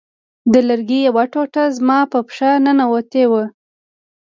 د 0.51 0.53
لرګي 0.69 0.99
یوه 1.07 1.23
ټوټه 1.31 1.63
زما 1.77 1.99
په 2.11 2.19
پښه 2.27 2.49
ننوتې 2.63 3.23
وه 3.31 3.43